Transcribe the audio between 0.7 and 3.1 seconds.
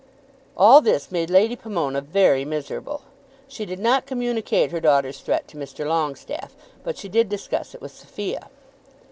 this made Lady Pomona very miserable.